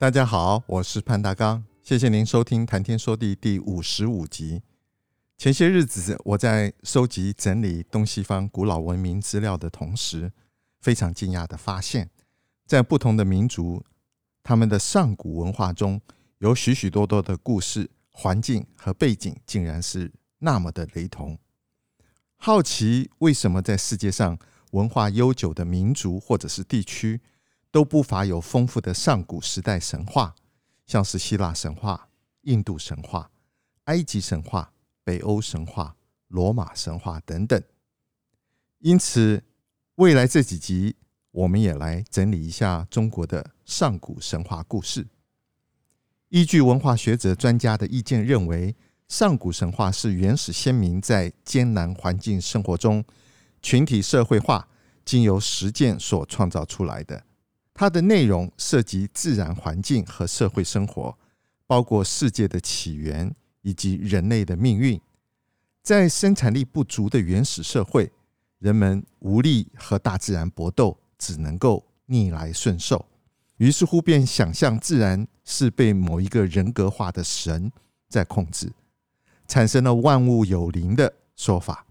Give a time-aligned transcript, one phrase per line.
[0.00, 4.62] 大家好，我是潘大刚，谢谢您收听《谈天说地》第五十五集。
[5.36, 10.32] 前些日子，我在收集整理东西方古老文明资料的同时，
[10.80, 12.08] 非常惊讶地发现，
[12.64, 13.84] 在不同的民族，
[14.42, 16.00] 他们的上古文化中
[16.38, 21.38] 有许许多多的故事、环境和背景，竟然是那么的雷同。
[22.36, 24.38] 好奇为什么在世界上
[24.70, 27.20] 文化悠久的民族或者是地区，
[27.70, 30.34] 都不乏有丰富的上古时代神话，
[30.86, 32.08] 像是希腊神话、
[32.42, 33.30] 印度神话、
[33.84, 34.72] 埃及神话、
[35.04, 35.96] 北欧神话、
[36.28, 37.62] 罗马神话等等。
[38.80, 39.44] 因此，
[39.96, 40.96] 未来这几集
[41.30, 45.06] 我们也来整理一下中国的上古神话故事。
[46.30, 48.74] 依据文化学者专家的意见认为，
[49.06, 53.04] 上古神话是原始先民在艰难环境生活中
[53.60, 54.68] 群体社会化，
[55.04, 57.24] 经由实践所创造出来的。
[57.80, 61.16] 它的内容涉及自然环境和社会生活，
[61.66, 65.00] 包括世界的起源以及人类的命运。
[65.82, 68.12] 在生产力不足的原始社会，
[68.58, 73.02] 人们无力和大自然搏斗，只能够逆来顺受。
[73.56, 77.72] 于是乎，便想象自然是被某一个人格化的神
[78.10, 78.70] 在控制，
[79.48, 81.86] 产生了万物有灵的说法。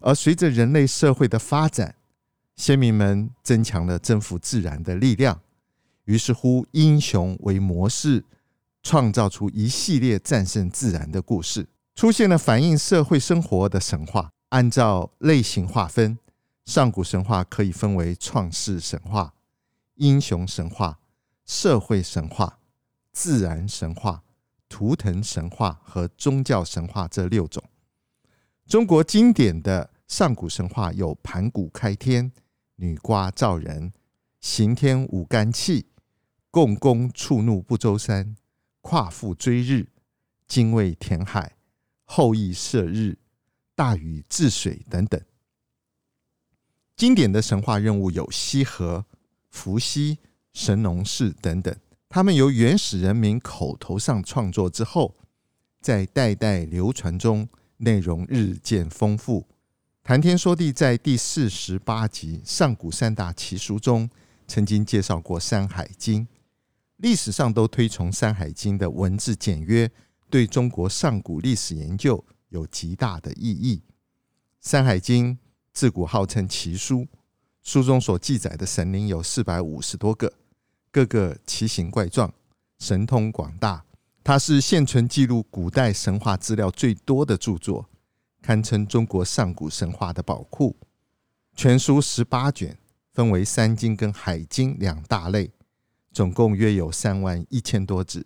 [0.00, 1.94] 而随着人类社会的发展，
[2.60, 5.40] 先民们增强了征服自然的力量，
[6.04, 8.22] 于是乎，英雄为模式，
[8.82, 14.30] 创造出一系列战胜自然的故事，出现了反映社会生活的神话。
[14.50, 16.18] 按照类型划分，
[16.66, 19.32] 上古神话可以分为创世神话、
[19.94, 20.98] 英雄神话、
[21.46, 22.58] 社会神话、
[23.10, 24.22] 自然神话、
[24.68, 27.64] 图腾神话和宗教神话这六种。
[28.66, 32.30] 中国经典的上古神话有盘古开天。
[32.80, 33.92] 女娲造人，
[34.40, 35.86] 刑天舞干气，
[36.50, 38.34] 共工触怒不周山，
[38.80, 39.88] 夸父追日，
[40.48, 41.56] 精卫填海，
[42.04, 43.18] 后羿射日，
[43.74, 45.20] 大禹治水等等。
[46.96, 49.04] 经典的神话任务有羲和、
[49.50, 50.18] 伏羲、
[50.54, 51.76] 神农氏等等，
[52.08, 55.14] 他们由原始人民口头上创作之后，
[55.82, 59.46] 在代代流传中，内容日渐丰富。
[60.02, 64.10] 谈天说地，在第四十八集《上古三大奇书》中，
[64.48, 66.22] 曾经介绍过《山海经》。
[66.96, 69.88] 历史上都推崇《山海经》的文字简约，
[70.28, 73.82] 对中国上古历史研究有极大的意义。
[74.60, 75.34] 《山海经》
[75.72, 77.06] 自古号称奇书，
[77.62, 80.32] 书中所记载的神灵有四百五十多个，
[80.90, 82.32] 各个奇形怪状，
[82.78, 83.84] 神通广大。
[84.24, 87.88] 它是现存记录古代神话资料最多的著作。
[88.42, 90.76] 堪称中国上古神话的宝库。
[91.54, 92.78] 全书十八卷，
[93.12, 95.50] 分为山经跟海经两大类，
[96.12, 98.20] 总共约有三万一千多字。《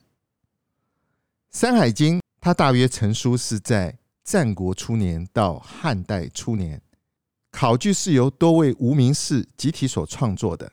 [1.51, 6.81] 山海经》它大约成书是在战国初年到汉代初年，
[7.51, 10.73] 考据是由多位无名氏集体所创作的，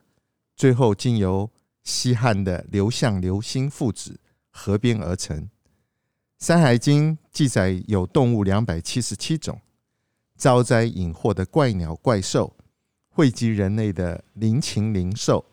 [0.56, 1.50] 最后经由
[1.84, 4.20] 西汉的刘向、刘歆父子
[4.50, 5.40] 合编而成。
[6.42, 9.62] 《山海经》记载有动物两百七十七种，
[10.36, 12.56] 招灾引祸的怪鸟怪兽，
[13.10, 15.46] 惠及人类的灵禽灵兽，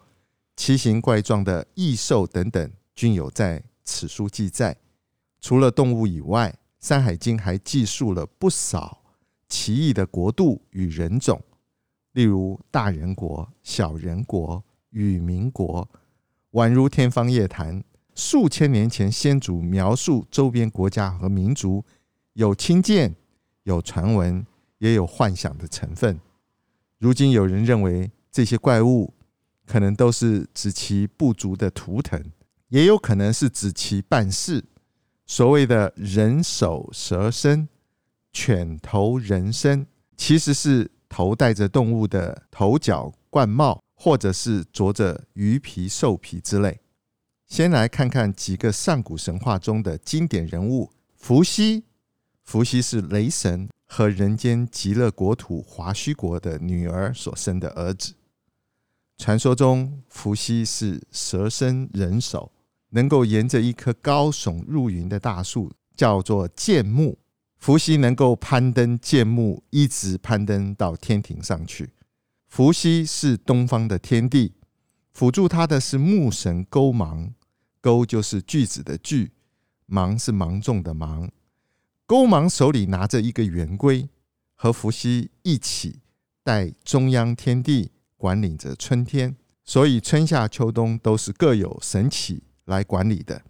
[0.56, 4.74] 奇形怪状的异兽等等，均有在此书记载。
[5.42, 6.56] 除了动物以外，
[6.86, 9.02] 《山海经》还记述了不少
[9.46, 11.38] 奇异的国度与人种，
[12.12, 15.86] 例如大人国、小人国、与民国，
[16.52, 17.84] 宛如天方夜谭。
[18.18, 21.84] 数千年前，先祖描述周边国家和民族，
[22.32, 23.14] 有亲见，
[23.62, 24.44] 有传闻，
[24.78, 26.18] 也有幻想的成分。
[26.98, 29.14] 如今有人认为，这些怪物
[29.64, 32.20] 可能都是指其部族的图腾，
[32.70, 34.64] 也有可能是指其办事。
[35.24, 37.68] 所谓的人首蛇身、
[38.32, 39.86] 犬头人身，
[40.16, 46.80] 其实是头戴着动物的头角冠帽，或者是着着鱼皮兽皮之类。
[47.48, 51.84] 先来看看几个上古神话中的经典人物：伏羲。
[52.44, 58.14] 伏羲是雷神和人间极乐国土华胥国的女儿所生的儿子。
[59.16, 62.52] 传说中，伏羲是蛇身人首，
[62.90, 67.18] 能够沿着一棵高耸入云的大树，叫做箭木。
[67.56, 71.90] 伏羲能够攀登箭木，一直攀登到天庭上去。
[72.46, 74.54] 伏羲是东方的天帝，
[75.12, 77.34] 辅助他的是木神勾芒。
[77.88, 79.32] 勾就是锯子的锯，
[79.86, 81.30] 芒是芒种的芒。
[82.04, 84.10] 勾芒手里拿着一个圆规，
[84.54, 86.00] 和伏羲一起
[86.44, 93.40] 代中央天地管理着春天，所以春夏秋冬都是各有神祇来管理的。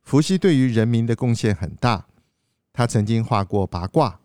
[0.00, 2.06] 伏羲对于人民的贡献很大。
[2.72, 4.18] 他曾经画过八卦，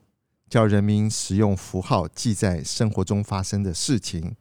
[0.50, 4.38] 教人民使用符号记载生活中发生的事情。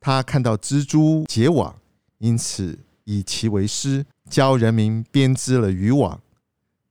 [0.00, 1.78] 他看到蜘蛛结网，
[2.18, 6.20] 因此以其为师，教人民编织了渔网，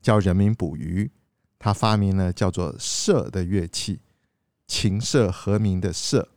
[0.01, 1.11] 教人民捕鱼。
[1.59, 3.99] 他发明了叫做瑟的乐器，
[4.65, 6.27] 琴瑟和鸣的瑟。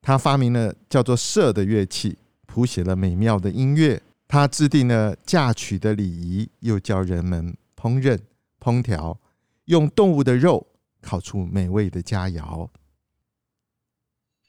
[0.00, 4.00] 他发明了叫做瑟的乐器，谱写了美妙的音乐。
[4.28, 8.16] 他制定了嫁娶的礼仪，又教人们烹饪。
[8.60, 9.18] 烹调，
[9.64, 10.64] 用动物的肉
[11.00, 12.68] 烤出美味的佳肴。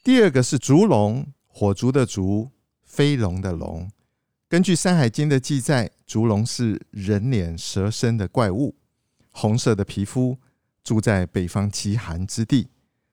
[0.03, 2.51] 第二个是烛龙，火烛的烛，
[2.83, 3.89] 飞龙的龙。
[4.49, 8.75] 根据《山海经》的记载，烛龙是人脸蛇身的怪物，
[9.29, 10.39] 红色的皮肤，
[10.83, 12.67] 住在北方极寒之地。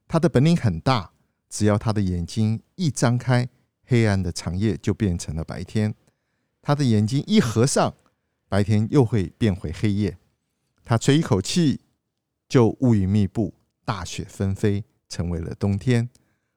[0.09, 1.13] 它的本领很大，
[1.51, 3.47] 只要它的眼睛一张开，
[3.85, 5.93] 黑暗的长夜就变成了白天；
[6.63, 7.93] 它的眼睛一合上，
[8.49, 10.17] 白天又会变回黑夜。
[10.87, 11.81] 他吹一口气，
[12.49, 13.53] 就乌云密布，
[13.85, 16.09] 大雪纷飞，成为了冬天；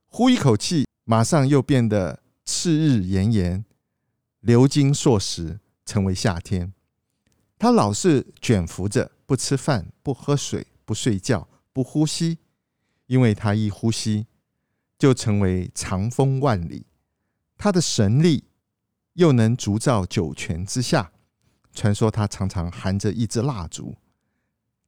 [0.05, 3.65] 呼一口气，马上又变得赤日炎炎，
[4.39, 6.74] 流金硕石，成为夏天。
[7.57, 12.39] 他老是卷伏着，不吃饭，不喝水，不睡觉，不呼吸，
[13.07, 14.27] 因为他一呼吸，
[14.97, 16.86] 就成为长风万里。
[17.57, 18.45] 他的神力
[19.13, 21.12] 又能烛照九泉之下。
[21.71, 23.95] 传说他常常含着一支蜡烛。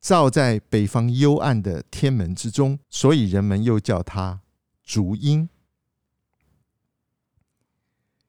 [0.02, 4.42] 照在北方幽暗的天门之中，所以人们又叫他
[4.84, 5.48] 烛音。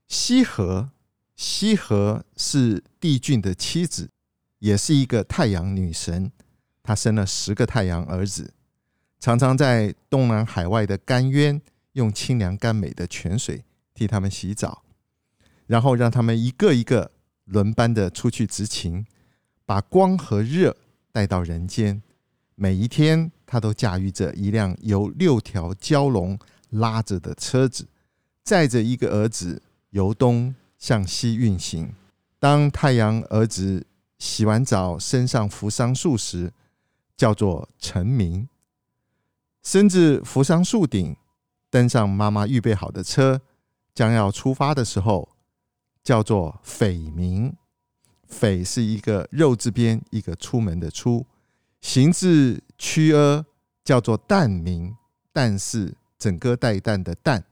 [0.07, 0.92] 西河，
[1.43, 4.09] 羲和是帝俊的妻子，
[4.61, 6.31] 也是一个太阳女神。
[6.85, 8.55] 她生了十个太阳儿子，
[9.19, 11.61] 常常在东南海外的甘渊
[11.95, 14.85] 用清凉甘美的泉水替他们洗澡，
[15.67, 17.11] 然后让他们一个一个
[17.47, 19.05] 轮班的出去执勤，
[19.67, 20.77] 把光和热。
[21.15, 22.03] 带到人间，
[22.55, 26.39] 每一天他都驾驭着一辆由六条蛟龙
[26.71, 27.87] 拉着的车子，
[28.43, 29.61] 载着一个儿子
[29.91, 31.95] 由东向西运行。
[32.41, 33.87] 当太阳儿子
[34.19, 36.53] 洗完澡，身上扶桑树时，
[37.17, 38.49] 叫做晨鸣；
[39.63, 41.17] 身至扶桑树顶，
[41.71, 43.41] 登上妈妈预备好的车，
[43.95, 45.29] 将要出发的时候，
[46.03, 47.55] 叫做匪鸣。
[48.27, 51.25] 匪是一个肉字边，一个出门的出，
[51.81, 53.47] 行字曲阿，
[53.85, 54.97] 叫做旦鸣。
[55.33, 57.45] 旦是整个带旦的旦。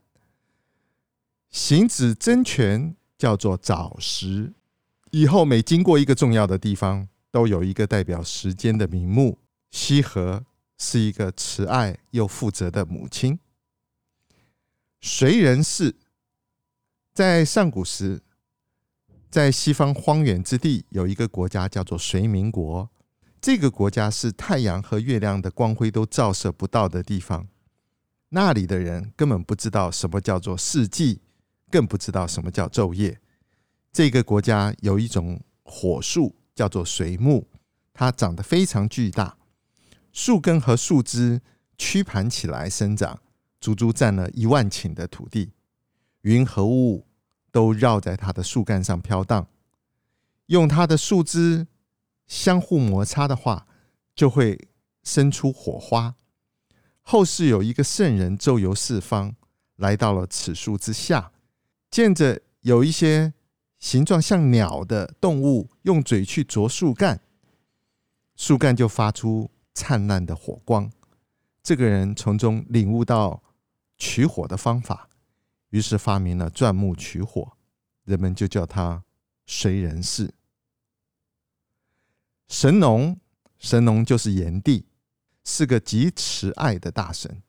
[1.49, 4.51] 行止真诠叫做早时。
[5.11, 9.37] 以后每经过一个重要的地方，都有一个代表时间的名目。
[9.69, 10.43] 羲和
[10.79, 13.39] 是一个慈爱又负责的母亲。
[14.99, 15.95] 燧人氏
[17.13, 18.23] 在上古时。
[19.29, 22.89] 在西方荒远之地，有一个国家叫做燧民国。
[23.39, 27.47] 这个国家是太阳和月亮的光辉都照射不到的地方。
[28.29, 31.21] 那里的人根本不知道什么叫做四季，
[31.71, 33.19] 更不知道什么叫昼夜。
[33.93, 37.47] 这个国家有一种火树，叫做水木，
[37.93, 39.37] 它长得非常巨大，
[40.11, 41.41] 树根和树枝
[41.77, 43.19] 曲盘起来生长，
[43.59, 45.51] 足足占了一万顷的土地。
[46.21, 47.07] 云和雾。
[47.53, 49.45] 都绕在它的树干上飘荡，
[50.45, 51.67] 用它的树枝
[52.25, 53.67] 相互摩擦的话，
[54.15, 54.69] 就会
[55.03, 56.15] 生出火花。
[57.01, 59.35] 后世有一个圣人周游四方，
[59.75, 61.33] 来到了此树之下，
[61.91, 63.33] 见着有一些
[63.77, 67.21] 形状像鸟的动物用嘴去啄树干，
[68.35, 70.89] 树干就发出灿烂的火光。
[71.61, 73.43] 这个人从中领悟到
[73.97, 75.09] 取火的方法。
[75.69, 77.55] 于是发明了钻木取火，
[78.03, 79.05] 人们就叫他
[79.47, 80.33] 燧人氏。
[82.49, 83.17] 神农，
[83.57, 84.85] 神农就是炎帝，
[85.45, 87.41] 是个极慈爱的大神。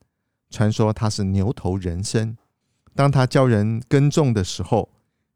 [0.51, 2.39] 传说他是牛头人身。
[2.95, 4.89] 当他教人耕种的时候，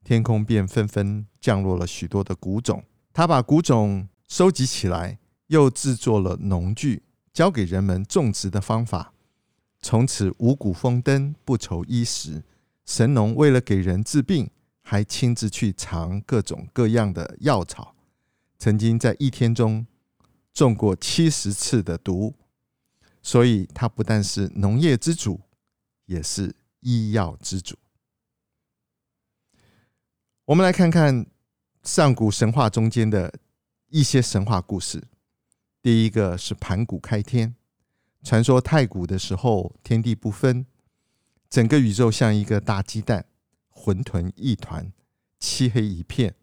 [0.05, 2.85] 天空便纷纷降落了许多的谷种。
[3.13, 9.13] 他把谷种收集起来，又制作了农具，教给人们种植的方法。
[9.81, 12.43] 从此五谷丰登，不愁衣食。
[12.85, 14.51] 神农为了给人治病，
[14.83, 17.95] 还亲自去尝各种各样的药草，
[18.59, 19.87] 曾经在一天中
[20.53, 22.35] 中过七十次的毒，
[23.23, 25.41] 所以他不但是农业之主，
[26.05, 26.55] 也是
[26.87, 27.76] 医药之主。
[30.45, 31.26] 我们来看看
[31.83, 33.40] 上古神话中间的
[33.88, 35.02] 一些神话故事。
[35.83, 37.57] 第一个是盘古开天。
[38.23, 40.64] 传说太古的时候，天地不分，
[41.50, 43.26] 整个宇宙像一个大鸡蛋，
[43.69, 44.93] 混沌一团，
[45.40, 46.37] 漆黑一片，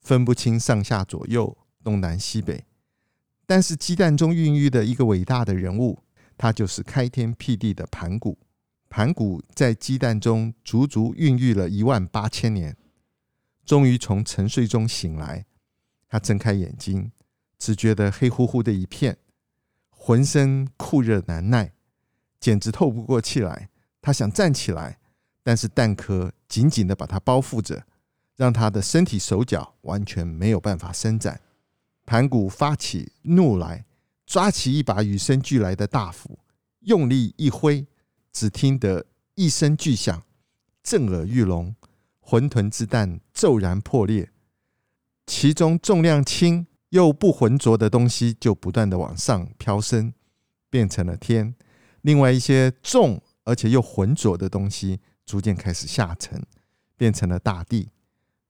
[0.00, 2.64] 分不清上下左右、东南西北。
[3.44, 6.04] 但是鸡蛋中孕育的一个伟大的人物，
[6.38, 8.38] 他就是开天辟地的盘古。
[8.92, 12.76] 盘古在鸡蛋中足足孕育了一万八千年，
[13.64, 15.46] 终于从沉睡中醒来。
[16.10, 17.10] 他睁开眼睛，
[17.58, 19.16] 只觉得黑乎乎的一片。
[19.88, 21.72] 浑身酷热难耐，
[22.38, 23.70] 简直透不过气来。
[24.02, 24.98] 他想站起来，
[25.42, 27.86] 但是蛋壳紧紧的把他包覆着，
[28.36, 31.40] 让他的身体手脚完全没有办法伸展。
[32.04, 33.86] 盘古发起怒来，
[34.26, 36.38] 抓起一把与生俱来的大斧，
[36.80, 37.86] 用力一挥，
[38.32, 40.22] 只听得一声巨响，
[40.82, 41.76] 震耳欲聋，
[42.20, 44.30] 混沌之蛋骤然破裂，
[45.26, 46.66] 其中重量轻。
[46.92, 50.12] 又不浑浊的东西就不断的往上飘升，
[50.68, 51.54] 变成了天；
[52.02, 56.44] 另外一些重而且又浑浊的东西逐渐开始下沉，
[56.98, 57.88] 变成了大地。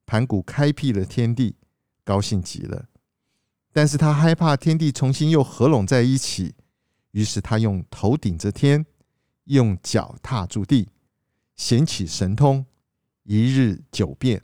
[0.05, 1.55] 盘古开辟了天地，
[2.03, 2.89] 高兴极了。
[3.71, 6.53] 但是他害怕天地重新又合拢在一起，
[7.11, 8.85] 于是他用头顶着天，
[9.45, 10.89] 用脚踏住地，
[11.55, 12.65] 显起神通，
[13.23, 14.41] 一日九变。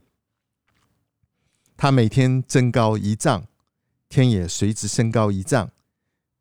[1.78, 3.46] 他每天增高一丈。
[4.10, 5.70] 天也随之升高一丈，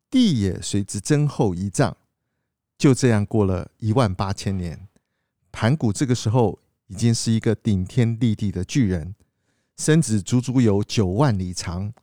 [0.09, 1.95] 地也随之增厚一丈，
[2.79, 4.87] 就这样过了一万八千年。
[5.51, 9.13] 盘古这个时候已经是一个顶天立地的巨人，
[9.77, 11.93] 身子足足有九万里长。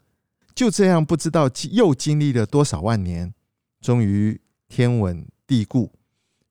[0.55, 3.35] 就这样，不知道又经历了多少万年，
[3.81, 5.91] 终于天稳地固，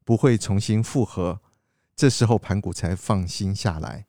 [0.06, 1.42] 不会重新复合。
[1.98, 4.06] 这时候，盘古才放心下来。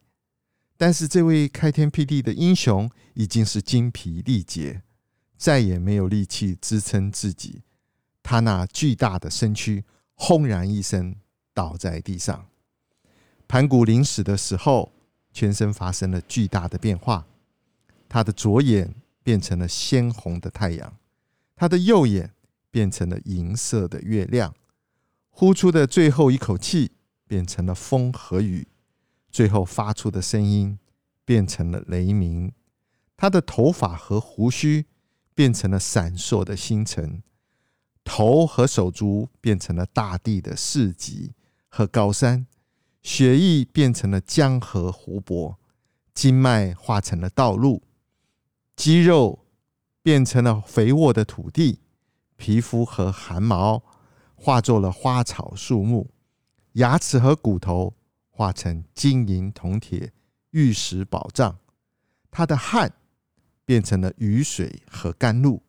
[0.77, 4.83] 但是，这位开天辟地的英雄已经是精疲力竭。
[5.39, 7.61] 再也没有力气支撑自己，
[8.23, 9.85] 他那巨大的身躯
[10.15, 11.15] 轰然一声
[11.53, 12.47] 倒在地上。
[13.47, 14.95] 盘古临死的时候，
[15.35, 17.27] 全身发生了巨大的变化，
[18.09, 20.97] 他的左眼变成了鲜红的太阳，
[21.55, 22.33] 他的右眼
[22.71, 24.55] 变成了银色的月亮，
[25.39, 26.93] 呼出的最后一口气
[27.29, 28.67] 变成了风和雨，
[29.31, 30.79] 最后发出的声音
[31.27, 32.55] 变成了雷鸣，
[33.19, 34.87] 他的头发和胡须。
[35.35, 37.23] 变成了闪烁的星辰，
[38.03, 41.35] 头和手足变成了大地的市集
[41.69, 42.47] 和高山，
[43.03, 45.59] 血液变成了江河湖泊，
[46.15, 47.83] 经脉化成了道路，
[48.75, 49.45] 肌肉
[50.03, 51.81] 变成了肥沃的土地，
[52.39, 53.83] 皮肤和汗毛
[54.37, 56.09] 化作了花草树木，
[56.75, 57.97] 牙齿和骨头
[58.31, 60.13] 化成金银铜铁
[60.53, 61.59] 玉石宝藏，
[62.31, 62.93] 他的汗。
[63.65, 65.61] 变成了雨水和甘露，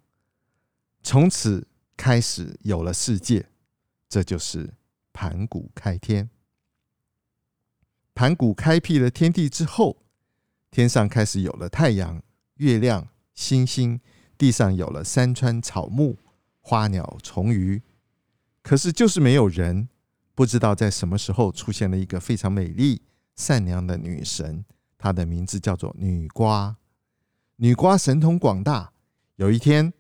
[1.01, 3.50] 从此开始有了世界，
[4.07, 4.75] 这就是
[5.12, 6.29] 盘古开天。
[8.13, 10.03] 盘古开辟了天地之后，
[10.69, 12.21] 天上开始有了太阳、
[12.57, 14.00] 月亮、星星，
[14.38, 16.19] 地上有了山川草木、
[16.62, 17.81] 花鸟虫鱼。
[18.67, 19.88] 可是就是没有人，
[20.36, 23.01] 不知道在什么时候出现了一个非常美丽、
[23.38, 24.65] 善良的女神，
[24.97, 26.75] 她的名字叫做女娲。
[27.55, 28.91] 女娲神通广大。
[29.38, 29.93] 有一天，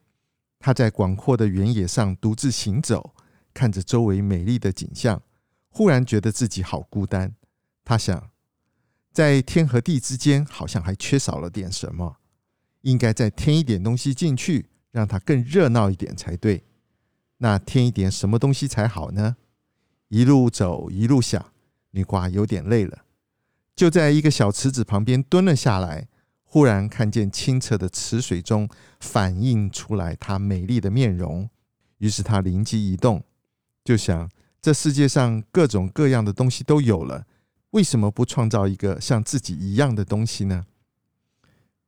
[0.59, 3.15] 她在广阔的原野上独自行走，
[3.53, 5.23] 看着周围美丽的景象，
[5.69, 7.33] 忽然觉得自己好孤单。
[7.85, 8.31] 她想，
[9.13, 12.17] 在天和地之间，好像还缺少了点什么，
[12.81, 16.65] 应该再添一点东西进去，让它更热闹一点才对。
[17.37, 19.37] 那添一点什么东西才好呢？
[20.09, 21.51] 一路走，一路想，
[21.91, 23.03] 女娲有点累了，
[23.75, 26.07] 就在一个小池子旁边蹲了下来。
[26.49, 28.69] 忽然看见清澈的池水中
[29.01, 31.49] 反映出来她美丽的面容，
[31.97, 33.21] 于是她灵机一动，
[33.83, 37.27] 就想：这世界上各种各样的东西都有了，
[37.71, 40.65] 为什么不创造一个像自己一样的东西呢？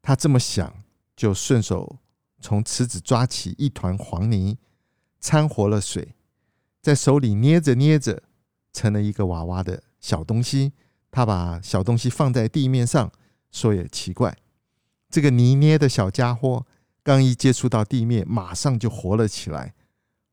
[0.01, 0.83] 她这么想，
[1.15, 1.97] 就顺手
[2.41, 4.57] 从池子抓起一团黄泥，
[5.19, 6.15] 掺和了水，
[6.81, 8.23] 在手里捏着捏着，
[8.71, 10.73] 成了一个娃娃的小东西。
[11.11, 13.11] 他把小东西放在地面上，
[13.51, 14.37] 说也奇怪。
[15.09, 16.65] 这个泥捏的小家伙，
[17.01, 19.73] 刚一接触到地面，马上就活了起来，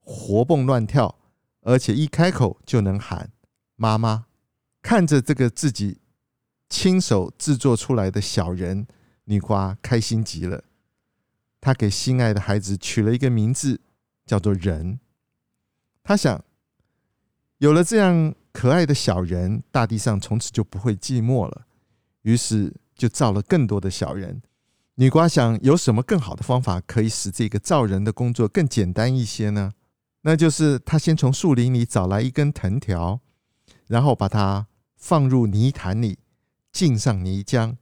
[0.01, 1.19] 活蹦乱跳，
[1.63, 3.33] 而且一开口就能喊
[3.77, 4.27] “妈妈”，
[4.83, 5.99] 看着这个自己
[6.69, 8.87] 亲手制作出来的小人，
[9.25, 10.65] 女娲开心极了。
[11.59, 13.81] 她给心爱的孩子取了一个名字，
[14.27, 15.01] 叫做人。
[16.03, 16.45] 他想，
[17.59, 21.67] 有了这样可爱的小人，大地上从此就不会寂寞了。
[22.23, 24.43] 于是就造了更多的小人。
[24.97, 29.73] 女娲想，有什么更好的方法可以使这个造人的工作更简单一些呢？
[30.23, 33.21] 那就是她先从树林里找来一根藤条，
[33.87, 34.67] 然后把它
[34.97, 36.19] 放入泥潭里，
[36.73, 37.77] 浸上泥浆，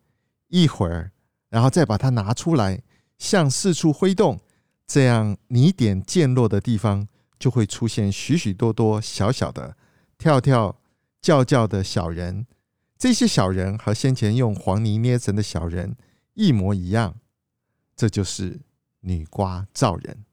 [0.48, 1.12] 一会儿，
[1.48, 2.82] 然后再把它拿出来，
[3.16, 4.40] 向四处挥动，
[4.86, 9.76] 这样泥点溅落的地方就会出现许许多多小小的、
[10.18, 10.78] 跳跳、
[11.20, 12.46] 叫叫的小人。
[12.96, 15.96] 这些小人和先前用黄泥捏成的小人
[16.34, 17.16] 一模一样，
[17.96, 18.60] 这就是
[19.00, 20.24] 女娲造人。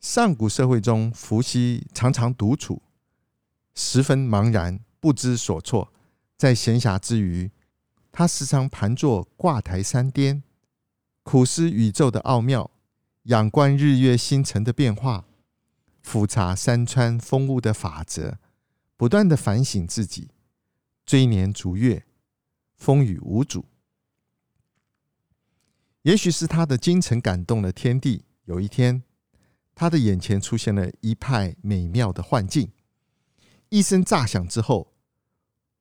[0.00, 2.82] 上古社会中，伏羲常常独处，
[3.74, 5.92] 十分茫然，不知所措。
[6.36, 7.50] 在闲暇之余，
[8.12, 10.42] 他时常盘坐卦台山巅，
[11.26, 12.70] 苦思宇宙的奥妙，
[13.24, 15.26] 仰观日月星辰的变化，
[16.00, 18.38] 俯察山川风物的法则，
[18.96, 20.30] 不断的反省自己，
[21.04, 22.06] 追年逐月，
[22.76, 23.64] 风雨无阻。
[26.02, 29.02] 也许是他的精神感动了天地，有一天。
[29.74, 32.70] 他的眼前出现了一派美妙的幻境，
[33.70, 34.92] 一声炸响之后，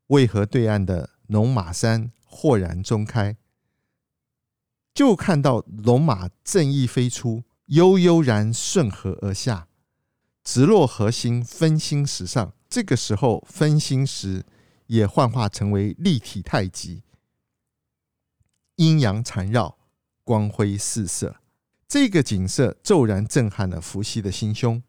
[0.07, 3.37] 渭河对岸的龙马山豁然中开，
[4.95, 9.67] 就看到龙马正翼飞出，悠悠然顺河而下，
[10.41, 12.53] 直落河心分心石上。
[12.69, 14.45] 这个时候，分心石
[14.87, 17.03] 也幻化成为立体太极，
[18.77, 19.77] 阴阳缠绕，
[20.23, 21.41] 光辉四射。
[21.89, 24.81] 这个景色骤然震撼了伏羲的心胸，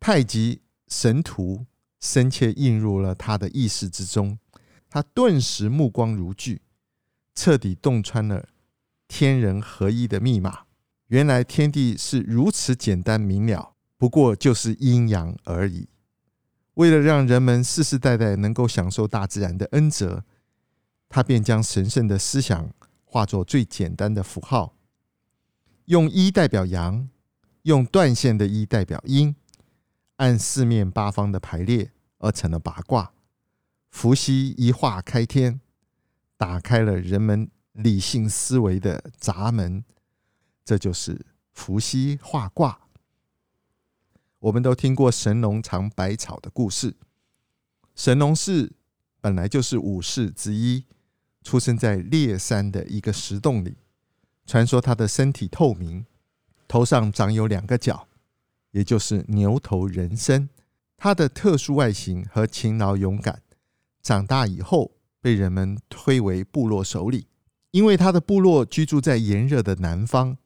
[0.00, 1.64] 太极神图
[2.00, 4.38] 深切映入了他的意识之中，
[4.88, 6.60] 他顿时目光如炬，
[7.36, 8.48] 彻底洞穿了
[9.10, 10.60] 天人合一的密码。
[11.08, 15.88] 原来天地是如此简单明了，不过就是阴阳而已。
[16.74, 20.24] 为了让人们世世代代能够享受大自然的恩泽，
[21.08, 22.70] 他便将神圣的思想
[23.04, 24.76] 化作最简单的符号。
[25.86, 27.08] 用一代表阳，
[27.62, 29.34] 用断线的一代表阴，
[30.18, 33.12] 按四面八方的排列而成了八卦。
[33.90, 35.60] 伏羲一画开天，
[36.36, 39.84] 打开了人们理性思维的闸门。
[40.64, 42.80] 这就是伏羲画卦。
[44.38, 46.94] 我们都听过神农尝百草的故事。
[47.94, 48.72] 神农氏
[49.20, 50.84] 本来就是五士之一，
[51.42, 53.76] 出生在烈山的一个石洞里。
[54.46, 56.06] 传说他的身体透明，
[56.66, 58.08] 头上长有两个角，
[58.70, 60.48] 也就是牛头人身。
[60.96, 63.42] 他的特殊外形和勤劳勇敢，
[64.02, 67.24] 长大以后被人们推为部落首领。
[67.70, 70.36] 因为他的部落居住在炎热的南方，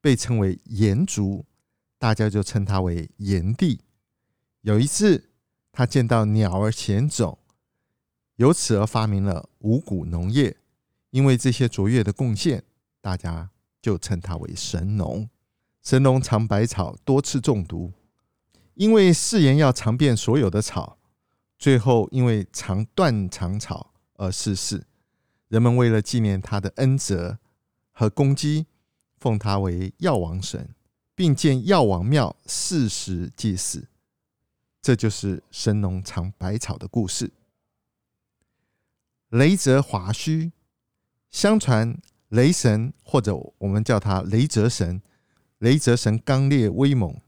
[0.00, 1.44] 被称为炎族，
[1.98, 3.80] 大家就称他为炎帝。
[4.62, 5.30] 有一次，
[5.72, 7.38] 他见到鸟儿衔种，
[8.36, 10.56] 由此而发明了五谷农业。
[11.10, 12.62] 因为这些卓越的贡献。
[13.00, 13.48] 大家
[13.80, 15.30] 就称他为神农。
[15.80, 17.92] 神农尝百草，多次中毒，
[18.74, 20.98] 因为誓言要尝遍所有的草，
[21.56, 24.84] 最后因为尝断肠草而逝世。
[25.48, 27.38] 人们为了纪念他的恩泽
[27.92, 28.66] 和功绩，
[29.18, 30.74] 奉他为药王神，
[31.14, 33.88] 并建药王庙四时祭祀。
[34.82, 37.32] 这就是神农尝百草的故事。
[39.30, 40.52] 雷泽华胥，
[41.30, 41.98] 相传。
[42.30, 45.00] 雷神，或者我们叫他雷泽神。
[45.58, 47.20] 雷泽神刚烈威猛，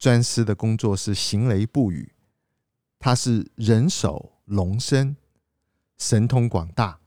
[0.00, 2.12] 专司的工作是行雷布雨。
[2.98, 5.16] 他是人首龙身，
[5.96, 6.98] 神通广大，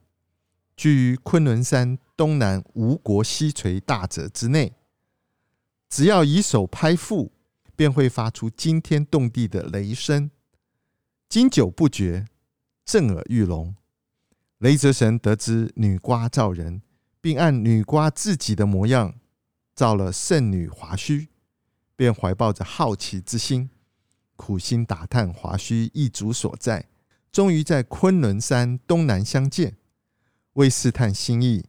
[0.76, 4.74] 居于昆仑山东南吴国西垂大泽之内。
[5.88, 7.32] 只要以手拍腹，
[7.74, 10.30] 便会发出惊天动地的雷声，
[11.28, 12.26] 经久不绝，
[12.84, 13.74] 震耳欲聋。
[14.58, 16.82] 雷泽神得知女娲造人。
[17.18, 19.16] 并按女娲自己的模样
[19.74, 21.26] 造了圣女华胥，
[21.96, 23.68] 便怀抱着好奇之心，
[24.36, 26.86] 苦心打探华胥一族所在，
[27.32, 29.76] 终于在昆仑山东南相见。
[30.56, 31.66] 为试探心意，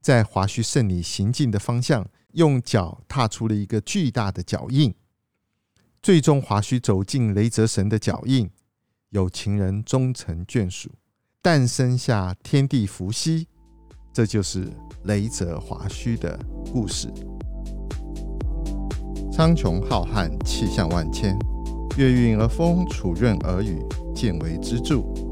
[0.00, 4.94] 在华胥圣女行进的方向，用脚踏出了一个巨大的脚印。
[6.02, 8.50] 最终，华胥走进雷泽神的脚印，
[9.10, 10.90] 有情人终成眷属，
[11.42, 13.46] 诞生下天地伏羲。
[14.14, 14.72] 这就是
[15.04, 16.38] 雷泽华胥的
[16.72, 17.12] 故事。
[19.30, 21.38] 苍穹浩瀚，气象万千，
[21.98, 23.78] 月韵而风，楚润而雨，
[24.14, 25.31] 见为之助。